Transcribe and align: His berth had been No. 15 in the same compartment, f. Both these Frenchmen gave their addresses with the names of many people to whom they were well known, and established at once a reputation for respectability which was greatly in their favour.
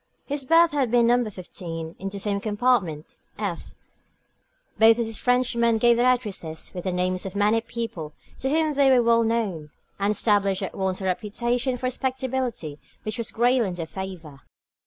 His 0.25 0.45
berth 0.45 0.71
had 0.71 0.89
been 0.89 1.05
No. 1.05 1.29
15 1.29 1.95
in 1.99 2.09
the 2.09 2.17
same 2.19 2.39
compartment, 2.39 3.15
f. 3.37 3.75
Both 4.79 4.97
these 4.97 5.19
Frenchmen 5.19 5.77
gave 5.77 5.95
their 5.95 6.07
addresses 6.11 6.71
with 6.73 6.85
the 6.85 6.91
names 6.91 7.23
of 7.23 7.35
many 7.35 7.61
people 7.61 8.13
to 8.39 8.49
whom 8.49 8.73
they 8.73 8.89
were 8.89 9.03
well 9.03 9.21
known, 9.23 9.69
and 9.99 10.09
established 10.09 10.63
at 10.63 10.73
once 10.73 11.01
a 11.01 11.03
reputation 11.03 11.77
for 11.77 11.85
respectability 11.85 12.79
which 13.03 13.19
was 13.19 13.29
greatly 13.29 13.67
in 13.67 13.75
their 13.75 13.85
favour. 13.85 14.41